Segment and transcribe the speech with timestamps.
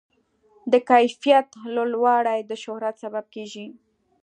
[0.71, 3.67] د کیفیت لوړوالی د شهرت سبب کېږي.